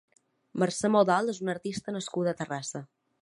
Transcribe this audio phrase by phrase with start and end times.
[0.63, 2.85] Mercè Modol és una artista nascuda a Terrassa.